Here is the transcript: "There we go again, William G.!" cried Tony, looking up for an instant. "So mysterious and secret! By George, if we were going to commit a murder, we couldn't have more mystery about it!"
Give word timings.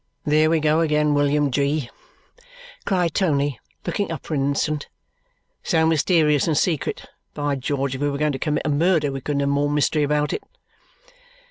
"There 0.25 0.49
we 0.49 0.59
go 0.59 0.79
again, 0.79 1.13
William 1.13 1.51
G.!" 1.51 1.87
cried 2.85 3.13
Tony, 3.13 3.59
looking 3.85 4.11
up 4.11 4.25
for 4.25 4.33
an 4.33 4.43
instant. 4.47 4.87
"So 5.61 5.85
mysterious 5.85 6.47
and 6.47 6.57
secret! 6.57 7.05
By 7.35 7.53
George, 7.53 7.93
if 7.93 8.01
we 8.01 8.09
were 8.09 8.17
going 8.17 8.31
to 8.31 8.39
commit 8.39 8.65
a 8.65 8.69
murder, 8.69 9.11
we 9.11 9.21
couldn't 9.21 9.41
have 9.41 9.49
more 9.49 9.69
mystery 9.69 10.01
about 10.01 10.33
it!" 10.33 10.41